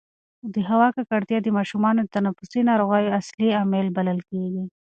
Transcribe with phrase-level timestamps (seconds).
[0.53, 4.63] د هوا ککړتیا د ماشومانو د تنفسي ناروغیو اصلي عامل بلل کېږي.